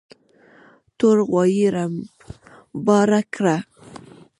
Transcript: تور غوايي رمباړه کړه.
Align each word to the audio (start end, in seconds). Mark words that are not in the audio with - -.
تور 0.97 1.17
غوايي 1.29 1.65
رمباړه 1.75 3.21
کړه. 3.33 3.57